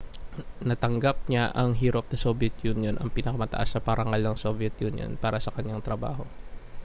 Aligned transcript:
natanggap 0.69 1.17
niya 1.29 1.45
ang 1.61 1.71
hero 1.79 1.97
of 2.01 2.07
the 2.11 2.17
soviet 2.25 2.55
union 2.71 2.95
ang 2.97 3.09
pinakamataas 3.17 3.69
na 3.77 3.85
parangal 3.87 4.21
ng 4.33 4.33
soviet 4.45 4.73
union 4.89 5.11
para 5.23 5.37
sa 5.41 5.53
kanyang 5.57 5.77
trabaho 5.87 6.23